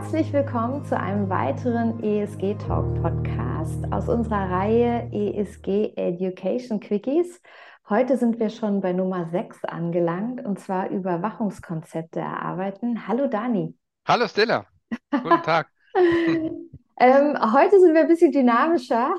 [0.00, 7.42] Herzlich willkommen zu einem weiteren ESG Talk Podcast aus unserer Reihe ESG Education Quickies.
[7.88, 13.08] Heute sind wir schon bei Nummer 6 angelangt und zwar Überwachungskonzepte erarbeiten.
[13.08, 13.76] Hallo Dani.
[14.06, 14.66] Hallo Stella.
[15.10, 15.66] Guten Tag.
[15.96, 19.12] ähm, heute sind wir ein bisschen dynamischer.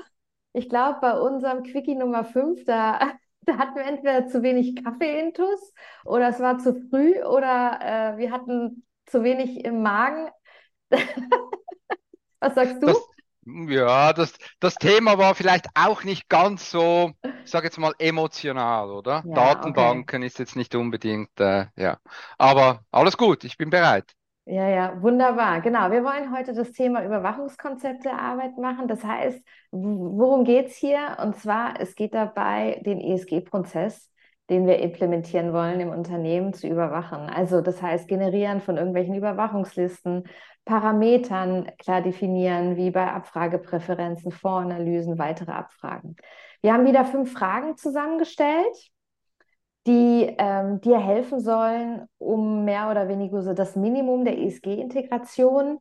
[0.53, 2.99] Ich glaube, bei unserem Quickie Nummer 5, da,
[3.41, 5.73] da hatten wir entweder zu wenig Kaffee-Intus
[6.05, 10.29] oder es war zu früh oder äh, wir hatten zu wenig im Magen.
[12.39, 12.87] Was sagst du?
[12.87, 12.97] Das,
[13.67, 17.11] ja, das, das Thema war vielleicht auch nicht ganz so,
[17.43, 19.23] ich sage jetzt mal, emotional, oder?
[19.25, 20.27] Ja, Datenbanken okay.
[20.27, 21.97] ist jetzt nicht unbedingt, äh, ja.
[22.37, 24.13] Aber alles gut, ich bin bereit.
[24.45, 25.61] Ja, ja, wunderbar.
[25.61, 25.91] Genau.
[25.91, 28.87] Wir wollen heute das Thema Überwachungskonzepte Arbeit machen.
[28.87, 31.17] Das heißt, worum geht es hier?
[31.21, 34.09] Und zwar, es geht dabei, den ESG-Prozess,
[34.49, 37.29] den wir implementieren wollen im Unternehmen, zu überwachen.
[37.29, 40.23] Also das heißt, generieren von irgendwelchen Überwachungslisten,
[40.65, 46.15] Parametern klar definieren, wie bei Abfragepräferenzen, Voranalysen, weitere Abfragen.
[46.61, 48.91] Wir haben wieder fünf Fragen zusammengestellt
[49.87, 55.79] die ähm, dir helfen sollen, um mehr oder weniger so das Minimum der ESG-Integration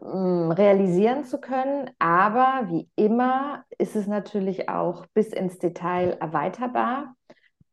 [0.00, 1.90] ähm, realisieren zu können.
[1.98, 7.14] Aber wie immer ist es natürlich auch bis ins Detail erweiterbar.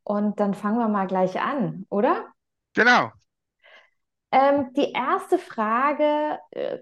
[0.10, 2.26] Und dann fangen wir mal gleich an, oder?
[2.74, 3.12] Genau.
[4.32, 6.80] Ähm, die erste Frage, äh,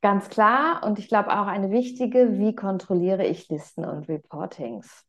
[0.00, 5.04] ganz klar, und ich glaube auch eine wichtige, wie kontrolliere ich Listen und Reportings?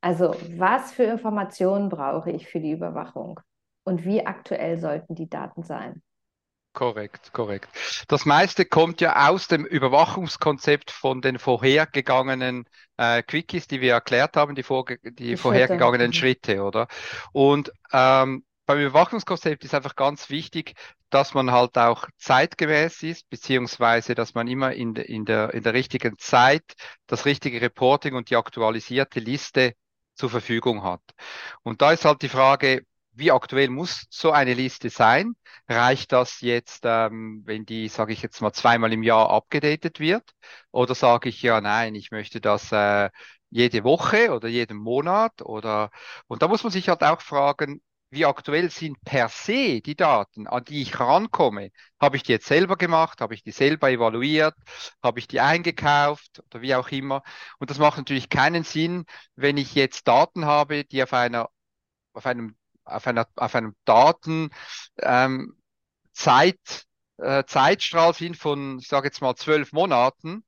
[0.00, 3.38] Also, was für Informationen brauche ich für die Überwachung?
[3.84, 6.02] Und wie aktuell sollten die Daten sein?
[6.78, 7.68] Korrekt, korrekt.
[8.06, 14.36] Das meiste kommt ja aus dem Überwachungskonzept von den vorhergegangenen äh, Quickies, die wir erklärt
[14.36, 16.12] haben, die, vorge die vorhergegangenen Mhm.
[16.12, 16.86] Schritte, oder?
[17.32, 20.74] Und ähm, beim Überwachungskonzept ist einfach ganz wichtig,
[21.10, 25.64] dass man halt auch zeitgemäß ist, beziehungsweise dass man immer in, de, in, der, in
[25.64, 26.62] der richtigen Zeit
[27.08, 29.74] das richtige Reporting und die aktualisierte Liste
[30.14, 31.02] zur Verfügung hat.
[31.64, 32.84] Und da ist halt die Frage,
[33.18, 35.34] wie aktuell muss so eine Liste sein?
[35.68, 40.24] Reicht das jetzt, ähm, wenn die, sage ich jetzt mal, zweimal im Jahr abgedatet wird?
[40.70, 43.10] Oder sage ich ja, nein, ich möchte das äh,
[43.50, 45.42] jede Woche oder jeden Monat?
[45.42, 45.90] Oder
[46.26, 50.46] und da muss man sich halt auch fragen, wie aktuell sind per se die Daten,
[50.46, 51.70] an die ich rankomme?
[52.00, 53.20] Habe ich die jetzt selber gemacht?
[53.20, 54.54] Habe ich die selber evaluiert?
[55.02, 57.22] Habe ich die eingekauft oder wie auch immer?
[57.58, 59.04] Und das macht natürlich keinen Sinn,
[59.36, 61.50] wenn ich jetzt Daten habe, die auf einer
[62.14, 62.56] auf einem
[62.88, 64.50] auf einer auf einem Daten
[65.00, 65.56] ähm,
[66.12, 66.84] Zeit,
[67.18, 70.44] äh, Zeitstrahl sind von, ich sage jetzt mal, zwölf Monaten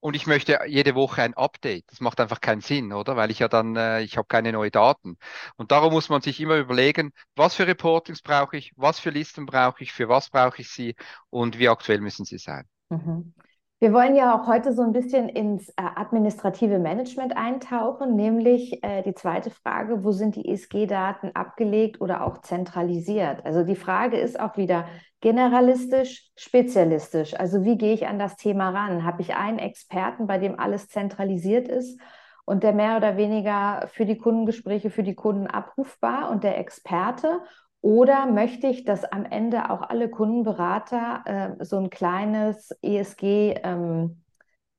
[0.00, 1.84] und ich möchte jede Woche ein Update.
[1.90, 3.16] Das macht einfach keinen Sinn, oder?
[3.16, 5.16] Weil ich ja dann, äh, ich habe keine neuen Daten.
[5.56, 9.46] Und darum muss man sich immer überlegen, was für Reportings brauche ich, was für Listen
[9.46, 10.94] brauche ich, für was brauche ich sie
[11.30, 12.68] und wie aktuell müssen sie sein.
[12.90, 13.34] Mhm.
[13.80, 19.02] Wir wollen ja auch heute so ein bisschen ins äh, administrative Management eintauchen, nämlich äh,
[19.02, 23.44] die zweite Frage, wo sind die ESG-Daten abgelegt oder auch zentralisiert?
[23.44, 24.86] Also die Frage ist auch wieder
[25.20, 27.38] generalistisch, spezialistisch.
[27.38, 29.04] Also wie gehe ich an das Thema ran?
[29.04, 32.00] Habe ich einen Experten, bei dem alles zentralisiert ist
[32.44, 37.40] und der mehr oder weniger für die Kundengespräche, für die Kunden abrufbar und der Experte?
[37.84, 44.22] Oder möchte ich, dass am Ende auch alle Kundenberater äh, so ein kleines ESG ähm,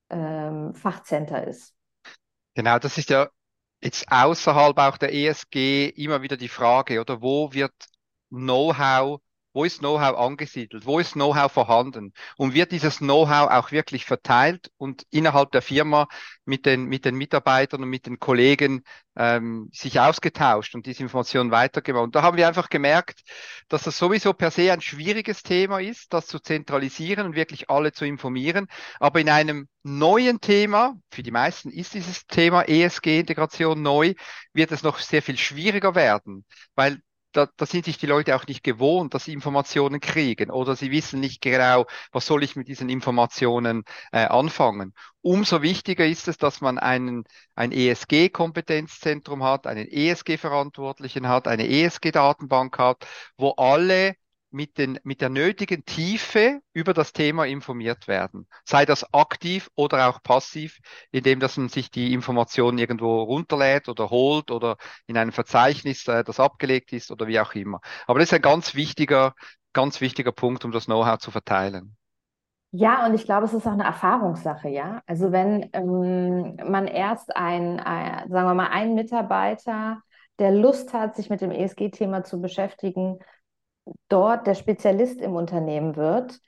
[0.10, 1.76] ähm, ist?
[2.56, 3.30] Genau, das ist ja
[3.84, 7.76] jetzt außerhalb auch der ESG immer wieder die Frage, oder wo wird
[8.32, 9.22] Know-how,
[9.56, 14.70] wo ist Know-how angesiedelt, wo ist Know-how vorhanden und wird dieses Know-how auch wirklich verteilt
[14.78, 16.08] und innerhalb der Firma
[16.44, 18.84] mit den, mit den Mitarbeitern und mit den Kollegen
[19.16, 22.04] ähm, sich ausgetauscht und diese Informationen weitergemacht.
[22.04, 23.22] Und da haben wir einfach gemerkt,
[23.70, 27.94] dass das sowieso per se ein schwieriges Thema ist, das zu zentralisieren und wirklich alle
[27.94, 28.68] zu informieren.
[29.00, 34.16] Aber in einem neuen Thema, für die meisten ist dieses Thema ESG-Integration neu,
[34.52, 36.44] wird es noch sehr viel schwieriger werden,
[36.76, 37.02] weil
[37.36, 40.92] da, da sind sich die Leute auch nicht gewohnt, dass sie Informationen kriegen oder sie
[40.92, 44.94] wissen nicht genau, was soll ich mit diesen Informationen äh, anfangen.
[45.22, 47.24] Umso wichtiger ist es, dass man einen,
[47.56, 53.06] ein ESG-Kompetenzzentrum hat, einen ESG-Verantwortlichen hat, eine ESG-Datenbank hat,
[53.38, 54.16] wo alle
[54.56, 58.48] mit, den, mit der nötigen Tiefe über das Thema informiert werden.
[58.64, 60.80] Sei das aktiv oder auch passiv,
[61.12, 66.24] indem dass man sich die Informationen irgendwo runterlädt oder holt oder in einem Verzeichnis, äh,
[66.24, 67.82] das abgelegt ist oder wie auch immer.
[68.08, 69.34] Aber das ist ein ganz wichtiger,
[69.74, 71.98] ganz wichtiger Punkt, um das Know-how zu verteilen.
[72.72, 75.02] Ja, und ich glaube, es ist auch eine Erfahrungssache, ja.
[75.06, 80.02] Also wenn ähm, man erst ein, ein, sagen wir mal, einen Mitarbeiter,
[80.40, 83.20] der Lust hat, sich mit dem ESG-Thema zu beschäftigen,
[84.10, 86.40] dort der Spezialist im Unternehmen wird,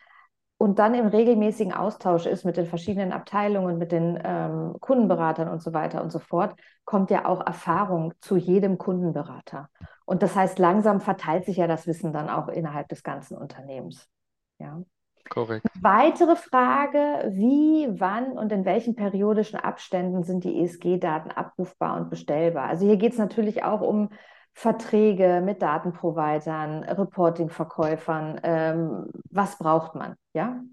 [0.57, 5.62] und dann im regelmäßigen Austausch ist mit den verschiedenen Abteilungen, mit den ähm, Kundenberatern und
[5.62, 9.69] so weiter und so fort, kommt ja auch Erfahrung zu jedem Kundenberater.
[10.06, 14.10] Und das heißt, langsam verteilt sich ja das Wissen dann auch innerhalb des ganzen Unternehmens.
[14.57, 14.81] Ja.
[15.30, 15.68] Korrekt.
[15.80, 22.68] Weitere Frage, wie, wann und in welchen periodischen Abständen sind die ESG-Daten abrufbar und bestellbar?
[22.68, 24.10] Also hier geht es natürlich auch um
[24.57, 28.39] Verträge mit Datenprovidern, Reporting-Verkäufern.
[28.42, 30.15] Ähm, was braucht man?
[30.33, 30.63] Ja?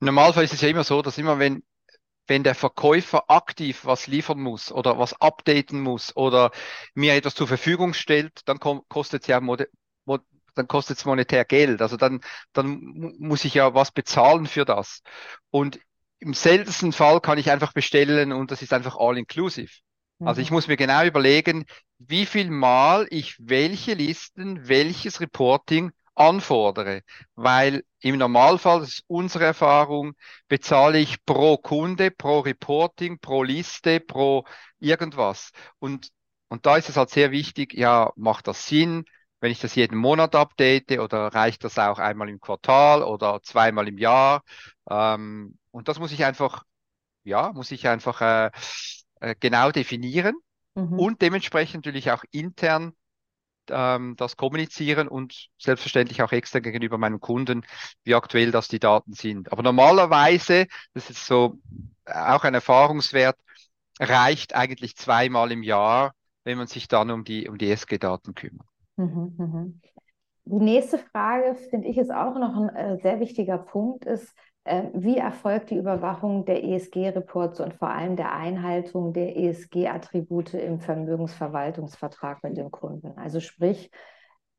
[0.00, 1.62] Normalfall ist es ja immer so, dass immer wenn
[2.26, 6.50] wenn der Verkäufer aktiv was liefern muss oder was updaten muss oder
[6.94, 11.82] mir etwas zur Verfügung stellt, dann kostet es ja dann kostet es monetär Geld.
[11.82, 12.20] Also dann,
[12.52, 12.80] dann
[13.20, 15.02] muss ich ja was bezahlen für das.
[15.50, 15.78] Und
[16.18, 19.70] im seltensten Fall kann ich einfach bestellen und das ist einfach all inclusive.
[20.20, 20.56] Also ich mhm.
[20.56, 21.66] muss mir genau überlegen,
[21.98, 27.02] wie viel Mal ich welche Listen, welches Reporting anfordere,
[27.34, 30.14] weil im Normalfall, das ist unsere Erfahrung,
[30.48, 34.44] bezahle ich pro Kunde, pro Reporting, pro Liste, pro
[34.78, 35.50] irgendwas.
[35.78, 36.08] Und,
[36.48, 39.04] und da ist es halt sehr wichtig, ja, macht das Sinn?
[39.40, 43.86] wenn ich das jeden Monat update oder reicht das auch einmal im Quartal oder zweimal
[43.86, 44.42] im Jahr?
[44.90, 46.64] Ähm, und das muss ich einfach,
[47.24, 48.50] ja, muss ich einfach äh, äh,
[49.34, 50.36] genau definieren
[50.74, 50.98] mhm.
[50.98, 52.92] und dementsprechend natürlich auch intern
[53.70, 57.64] ähm, das kommunizieren und selbstverständlich auch extern gegenüber meinen Kunden,
[58.04, 59.52] wie aktuell das die Daten sind.
[59.52, 61.58] Aber normalerweise, das ist so
[62.04, 63.36] auch ein Erfahrungswert,
[63.98, 66.12] reicht eigentlich zweimal im Jahr,
[66.44, 68.66] wenn man sich dann um die, um die SG-Daten kümmert.
[68.96, 69.80] Mhm, mhm.
[70.44, 74.32] Die nächste Frage, finde ich, ist auch noch ein äh, sehr wichtiger Punkt, ist, äh,
[74.94, 82.42] wie erfolgt die Überwachung der ESG-Reports und vor allem der Einhaltung der ESG-Attribute im Vermögensverwaltungsvertrag
[82.42, 83.16] mit dem Kunden?
[83.16, 83.90] Also sprich,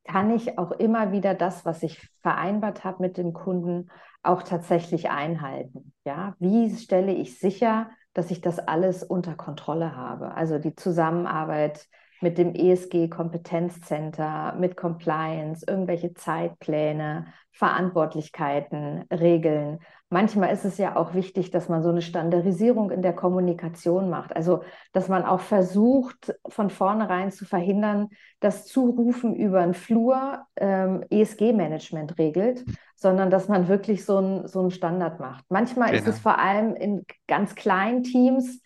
[0.05, 3.89] kann ich auch immer wieder das, was ich vereinbart habe mit dem Kunden,
[4.23, 5.93] auch tatsächlich einhalten?
[6.05, 10.33] Ja, wie stelle ich sicher, dass ich das alles unter Kontrolle habe?
[10.33, 11.85] Also die Zusammenarbeit
[12.21, 19.79] mit dem ESG-Kompetenzcenter, mit Compliance, irgendwelche Zeitpläne, Verantwortlichkeiten, Regeln.
[20.09, 24.35] Manchmal ist es ja auch wichtig, dass man so eine Standardisierung in der Kommunikation macht.
[24.35, 28.09] Also, dass man auch versucht, von vornherein zu verhindern,
[28.39, 32.63] dass Zurufen über einen Flur ähm, ESG-Management regelt,
[32.95, 35.45] sondern dass man wirklich so, ein, so einen Standard macht.
[35.49, 36.01] Manchmal genau.
[36.01, 38.61] ist es vor allem in ganz kleinen Teams,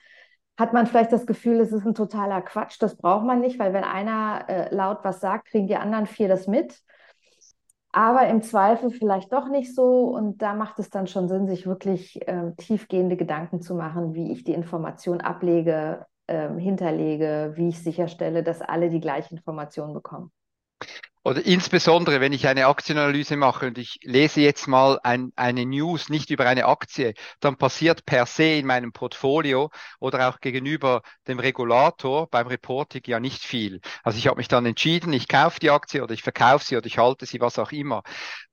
[0.57, 2.77] hat man vielleicht das Gefühl, es ist ein totaler Quatsch.
[2.79, 6.27] Das braucht man nicht, weil wenn einer äh, laut was sagt, kriegen die anderen vier
[6.27, 6.81] das mit.
[7.93, 10.05] Aber im Zweifel vielleicht doch nicht so.
[10.05, 14.31] Und da macht es dann schon Sinn, sich wirklich äh, tiefgehende Gedanken zu machen, wie
[14.31, 20.31] ich die Information ablege, äh, hinterlege, wie ich sicherstelle, dass alle die gleiche Information bekommen.
[21.23, 26.09] Oder insbesondere, wenn ich eine Aktienanalyse mache und ich lese jetzt mal ein, eine News
[26.09, 29.69] nicht über eine Aktie, dann passiert per se in meinem Portfolio
[29.99, 33.81] oder auch gegenüber dem Regulator beim Reporting ja nicht viel.
[34.01, 36.87] Also ich habe mich dann entschieden, ich kaufe die Aktie oder ich verkaufe sie oder
[36.87, 38.01] ich halte sie, was auch immer.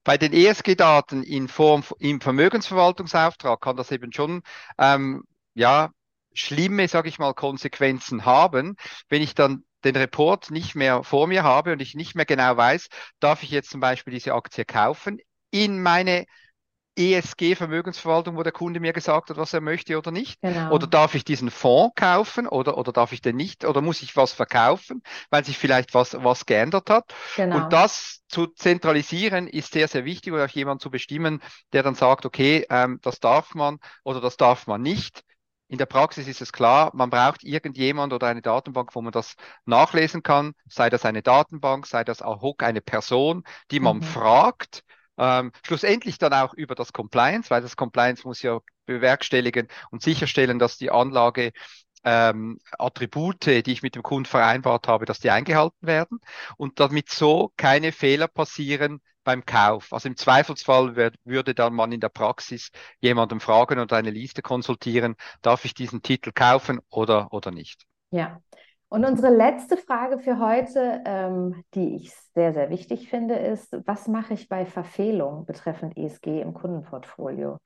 [0.04, 4.42] Bei den ESG-Daten in Form im Vermögensverwaltungsauftrag kann das eben schon
[4.78, 5.24] ähm,
[5.54, 5.90] ja
[6.34, 8.76] schlimme, sage ich mal, Konsequenzen haben,
[9.08, 12.56] wenn ich dann den Report nicht mehr vor mir habe und ich nicht mehr genau
[12.56, 12.88] weiß,
[13.20, 15.18] darf ich jetzt zum Beispiel diese Aktie kaufen
[15.50, 16.26] in meine
[16.96, 20.40] ESG-Vermögensverwaltung, wo der Kunde mir gesagt hat, was er möchte oder nicht?
[20.42, 20.72] Genau.
[20.72, 23.64] Oder darf ich diesen Fonds kaufen oder, oder darf ich den nicht?
[23.64, 27.14] Oder muss ich was verkaufen, weil sich vielleicht was, was geändert hat?
[27.34, 27.56] Genau.
[27.56, 31.40] Und das zu zentralisieren ist sehr, sehr wichtig oder auch jemand zu bestimmen,
[31.72, 35.22] der dann sagt, okay, ähm, das darf man oder das darf man nicht.
[35.68, 39.34] In der Praxis ist es klar, man braucht irgendjemand oder eine Datenbank, wo man das
[39.66, 44.02] nachlesen kann, sei das eine Datenbank, sei das auch hoc eine Person, die man mhm.
[44.02, 44.82] fragt,
[45.18, 50.58] ähm, schlussendlich dann auch über das Compliance, weil das Compliance muss ja bewerkstelligen und sicherstellen,
[50.58, 51.52] dass die Anlage
[52.04, 56.20] ähm, Attribute, die ich mit dem Kunden vereinbart habe, dass die eingehalten werden
[56.56, 59.92] und damit so keine Fehler passieren, beim Kauf.
[59.92, 62.70] Also im Zweifelsfall wird, würde dann man in der Praxis
[63.00, 67.84] jemandem fragen oder eine Liste konsultieren, darf ich diesen Titel kaufen oder, oder nicht.
[68.10, 68.40] Ja.
[68.88, 74.08] Und unsere letzte Frage für heute, ähm, die ich sehr, sehr wichtig finde, ist, was
[74.08, 77.58] mache ich bei Verfehlungen betreffend ESG im Kundenportfolio?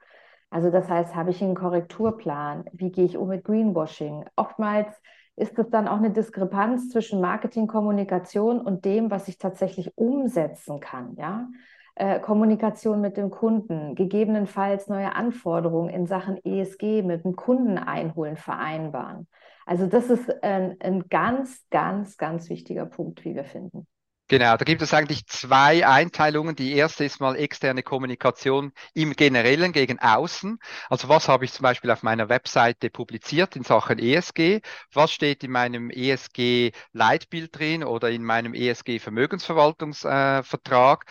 [0.50, 2.64] Also das heißt, habe ich einen Korrekturplan?
[2.72, 4.24] Wie gehe ich um mit Greenwashing?
[4.34, 5.00] Oftmals
[5.36, 10.80] ist es dann auch eine Diskrepanz zwischen Marketing, Kommunikation und dem, was ich tatsächlich umsetzen
[10.80, 11.14] kann.
[11.16, 11.48] Ja?
[11.94, 18.36] Äh, Kommunikation mit dem Kunden, gegebenenfalls neue Anforderungen in Sachen ESG mit dem Kunden einholen,
[18.36, 19.28] vereinbaren.
[19.66, 23.86] Also das ist ein, ein ganz, ganz, ganz wichtiger Punkt, wie wir finden.
[24.28, 26.56] Genau, da gibt es eigentlich zwei Einteilungen.
[26.56, 30.58] Die erste ist mal externe Kommunikation im Generellen gegen außen.
[30.88, 34.60] Also was habe ich zum Beispiel auf meiner Webseite publiziert in Sachen ESG?
[34.92, 41.04] Was steht in meinem ESG-Leitbild drin oder in meinem ESG-Vermögensverwaltungsvertrag?
[41.06, 41.10] Äh,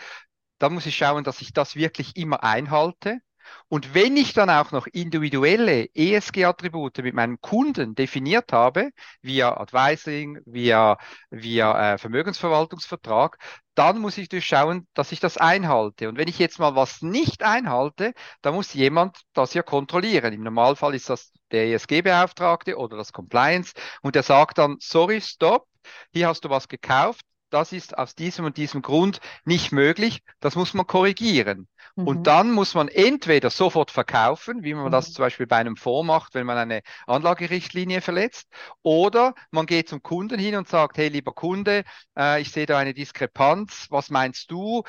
[0.58, 3.20] da muss ich schauen, dass ich das wirklich immer einhalte.
[3.68, 8.90] Und wenn ich dann auch noch individuelle ESG-Attribute mit meinem Kunden definiert habe,
[9.20, 10.98] via Advising, via,
[11.30, 13.38] via äh, Vermögensverwaltungsvertrag,
[13.74, 16.08] dann muss ich durchschauen, dass ich das einhalte.
[16.08, 20.32] Und wenn ich jetzt mal was nicht einhalte, dann muss jemand das ja kontrollieren.
[20.32, 25.66] Im Normalfall ist das der ESG-Beauftragte oder das Compliance und der sagt dann, sorry, stop,
[26.12, 30.56] hier hast du was gekauft, das ist aus diesem und diesem Grund nicht möglich, das
[30.56, 31.68] muss man korrigieren.
[31.96, 32.06] Mhm.
[32.06, 34.92] Und dann muss man entweder sofort verkaufen, wie man mhm.
[34.92, 38.48] das zum Beispiel bei einem Fonds macht, wenn man eine Anlagerichtlinie verletzt,
[38.82, 41.84] oder man geht zum Kunden hin und sagt, hey lieber Kunde,
[42.16, 44.82] äh, ich sehe da eine Diskrepanz, was meinst du?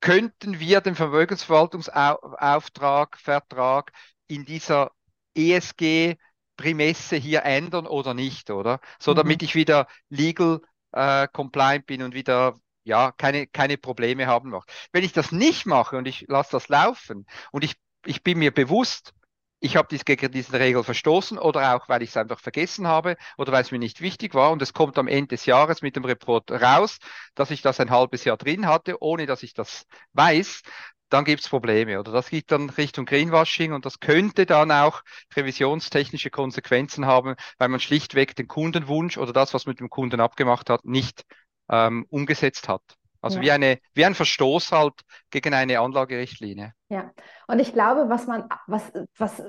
[0.00, 3.90] Könnten wir den Vermögensverwaltungsauftrag, Vertrag
[4.28, 4.92] in dieser
[5.34, 6.16] ESG
[6.56, 8.80] Prämisse hier ändern oder nicht, oder?
[8.98, 9.44] So, damit mhm.
[9.46, 10.60] ich wieder legal
[10.92, 14.72] äh, compliant bin und wieder ja keine, keine Probleme haben möchte.
[14.92, 17.74] Wenn ich das nicht mache und ich lasse das laufen und ich,
[18.06, 19.12] ich bin mir bewusst,
[19.60, 23.16] ich habe dies gegen diese Regel verstoßen oder auch, weil ich es einfach vergessen habe
[23.36, 25.96] oder weil es mir nicht wichtig war und es kommt am Ende des Jahres mit
[25.96, 26.98] dem Report raus,
[27.34, 30.62] dass ich das ein halbes Jahr drin hatte, ohne dass ich das weiß,
[31.08, 35.02] dann gibt es Probleme oder das geht dann Richtung Greenwashing und das könnte dann auch
[35.34, 40.20] revisionstechnische Konsequenzen haben, weil man schlichtweg den Kundenwunsch oder das, was man mit dem Kunden
[40.20, 41.24] abgemacht hat, nicht
[41.70, 42.82] ähm, umgesetzt hat.
[43.20, 43.42] Also ja.
[43.42, 44.94] wie, eine, wie ein Verstoß halt
[45.30, 46.72] gegen eine Anlagerichtlinie.
[46.88, 47.10] Ja,
[47.48, 49.42] und ich glaube, was man, was, was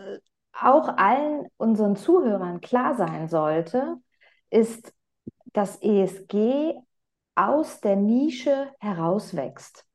[0.54, 3.98] auch allen unseren Zuhörern klar sein sollte,
[4.50, 4.94] ist,
[5.54, 6.74] dass ESG
[7.36, 9.86] aus der Nische herauswächst.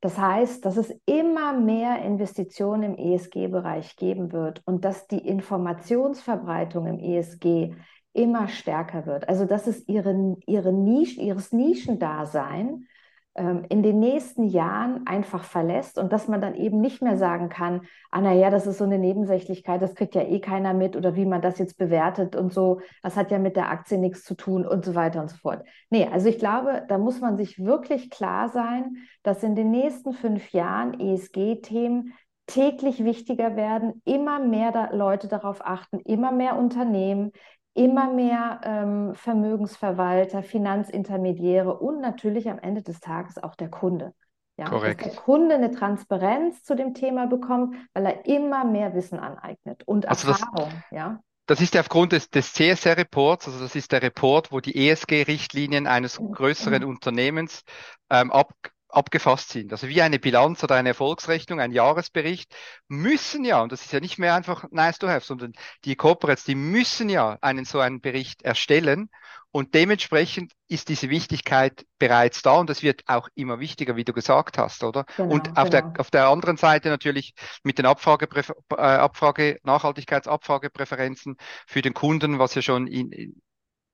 [0.00, 6.86] Das heißt, dass es immer mehr Investitionen im ESG-Bereich geben wird und dass die Informationsverbreitung
[6.86, 7.76] im ESG
[8.12, 9.28] immer stärker wird.
[9.28, 12.86] Also dass es ihre, ihre Nische, ihres Nischendasein
[13.34, 17.48] ähm, in den nächsten Jahren einfach verlässt und dass man dann eben nicht mehr sagen
[17.48, 21.16] kann, ah naja, das ist so eine Nebensächlichkeit, das kriegt ja eh keiner mit oder
[21.16, 24.34] wie man das jetzt bewertet und so, das hat ja mit der Aktie nichts zu
[24.34, 25.64] tun und so weiter und so fort.
[25.88, 30.12] Nee, also ich glaube, da muss man sich wirklich klar sein, dass in den nächsten
[30.12, 32.12] fünf Jahren ESG-Themen
[32.46, 37.32] täglich wichtiger werden, immer mehr da Leute darauf achten, immer mehr Unternehmen,
[37.74, 44.12] immer mehr ähm, Vermögensverwalter, Finanzintermediäre und natürlich am Ende des Tages auch der Kunde.
[44.58, 45.00] Ja, Korrekt.
[45.00, 49.82] Dass der Kunde eine Transparenz zu dem Thema bekommt, weil er immer mehr Wissen aneignet
[49.86, 50.70] und also Erfahrung.
[50.90, 51.20] Das, ja.
[51.46, 56.20] das ist aufgrund des, des CSR-Reports, also das ist der Report, wo die ESG-Richtlinien eines
[56.20, 56.32] mhm.
[56.32, 56.88] größeren mhm.
[56.90, 57.62] Unternehmens
[58.10, 58.52] ähm, ab,
[58.92, 59.72] abgefasst sind.
[59.72, 62.54] Also wie eine Bilanz oder eine Erfolgsrechnung, ein Jahresbericht,
[62.88, 65.52] müssen ja, und das ist ja nicht mehr einfach nice to have, sondern
[65.84, 69.08] die Corporates, die müssen ja einen so einen Bericht erstellen
[69.50, 74.12] und dementsprechend ist diese Wichtigkeit bereits da und das wird auch immer wichtiger, wie du
[74.12, 75.04] gesagt hast, oder?
[75.16, 75.90] Genau, und auf, genau.
[75.90, 78.28] der, auf der anderen Seite natürlich mit den Abfrage,
[78.70, 83.42] äh, Abfrage, Nachhaltigkeitsabfragepräferenzen für den Kunden, was ja schon in,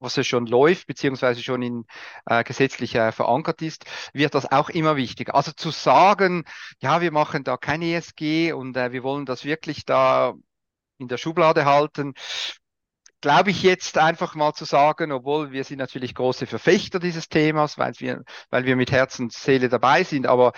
[0.00, 1.84] was ja schon läuft, beziehungsweise schon in
[2.26, 5.34] äh, gesetzlich äh, verankert ist, wird das auch immer wichtiger.
[5.34, 6.44] Also zu sagen,
[6.80, 10.34] ja, wir machen da kein ESG und äh, wir wollen das wirklich da
[10.98, 12.14] in der Schublade halten,
[13.20, 17.78] glaube ich jetzt einfach mal zu sagen, obwohl wir sind natürlich große Verfechter dieses Themas,
[17.78, 20.52] weil wir, weil wir mit Herz und Seele dabei sind, aber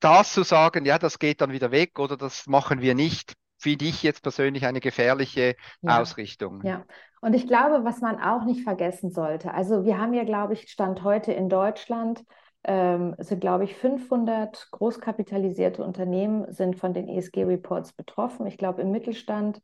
[0.00, 3.86] das zu sagen, ja, das geht dann wieder weg oder das machen wir nicht, finde
[3.86, 6.00] ich jetzt persönlich eine gefährliche ja.
[6.00, 6.62] Ausrichtung.
[6.64, 6.84] Ja,
[7.20, 10.68] und ich glaube, was man auch nicht vergessen sollte, also wir haben ja, glaube ich,
[10.68, 12.24] Stand heute in Deutschland,
[12.64, 18.46] ähm, sind, glaube ich, 500 großkapitalisierte Unternehmen sind von den ESG-Reports betroffen.
[18.46, 19.62] Ich glaube, im Mittelstand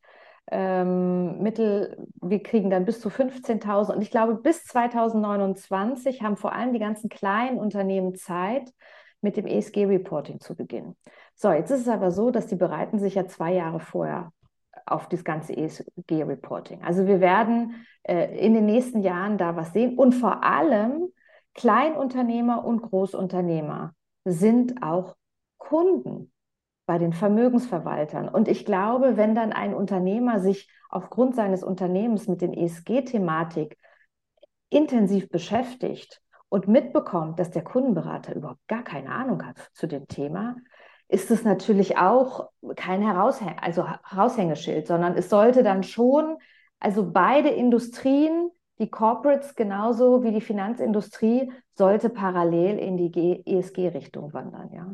[0.51, 6.53] ähm, Mittel, wir kriegen dann bis zu 15.000 und ich glaube, bis 2029 haben vor
[6.53, 8.73] allem die ganzen kleinen Unternehmen Zeit,
[9.23, 10.97] mit dem ESG-Reporting zu beginnen.
[11.35, 14.33] So, jetzt ist es aber so, dass die bereiten sich ja zwei Jahre vorher
[14.87, 16.83] auf das ganze ESG-Reporting.
[16.83, 21.09] Also wir werden äh, in den nächsten Jahren da was sehen und vor allem
[21.55, 25.17] Kleinunternehmer und Großunternehmer sind auch
[25.59, 26.33] Kunden
[26.87, 28.29] bei den Vermögensverwaltern.
[28.29, 33.79] Und ich glaube, wenn dann ein Unternehmer sich aufgrund seines Unternehmens mit den ESG-Thematik
[34.69, 40.57] intensiv beschäftigt und mitbekommt, dass der Kundenberater überhaupt gar keine Ahnung hat zu dem Thema,
[41.13, 46.39] ist es natürlich auch kein Heraushäng also Heraushängeschild, sondern es sollte dann schon,
[46.81, 54.73] also beide Industrien, die Corporates genauso wie die Finanzindustrie sollte parallel in die ESG-Richtung wandern,
[54.73, 54.91] ja.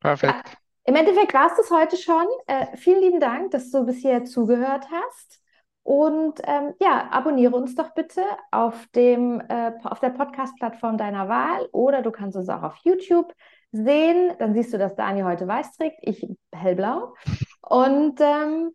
[0.00, 0.58] Perfekt.
[0.84, 2.26] Im Endeffekt war es das heute schon.
[2.46, 5.40] Äh, vielen lieben Dank, dass du bisher zugehört hast.
[5.82, 11.68] Und ähm, ja, abonniere uns doch bitte auf, dem, äh, auf der Podcast-Plattform deiner Wahl
[11.70, 13.32] oder du kannst uns auch auf YouTube
[13.76, 14.32] sehen.
[14.38, 17.14] Dann siehst du, dass Dani heute weiß trägt, ich hellblau.
[17.62, 18.72] Und ähm,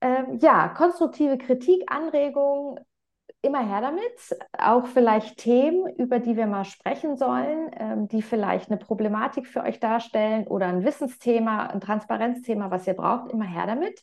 [0.00, 2.78] ähm, ja, konstruktive Kritik, Anregungen,
[3.42, 4.38] immer her damit.
[4.58, 9.62] Auch vielleicht Themen, über die wir mal sprechen sollen, ähm, die vielleicht eine Problematik für
[9.62, 14.02] euch darstellen oder ein Wissensthema, ein Transparenzthema, was ihr braucht, immer her damit.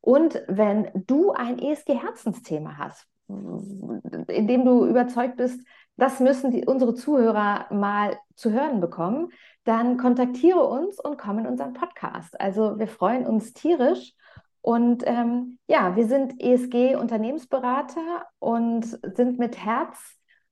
[0.00, 5.60] Und wenn du ein ESG-Herzensthema hast, in dem du überzeugt bist,
[6.00, 9.30] das müssen die, unsere Zuhörer mal zu hören bekommen,
[9.64, 12.40] dann kontaktiere uns und komm in unseren Podcast.
[12.40, 14.14] Also wir freuen uns tierisch.
[14.62, 19.98] Und ähm, ja, wir sind ESG-Unternehmensberater und sind mit Herz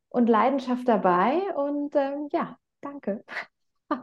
[0.09, 1.41] und Leidenschaft dabei.
[1.55, 3.25] Und ähm, ja, danke.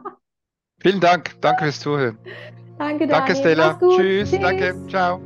[0.80, 1.40] Vielen Dank.
[1.40, 2.18] Danke fürs Zuhören.
[2.78, 3.26] Danke, Dani.
[3.26, 3.78] Danke, Stella.
[3.78, 4.30] Tschüss.
[4.30, 4.40] Tschüss.
[4.40, 4.86] Danke.
[4.88, 5.25] Ciao.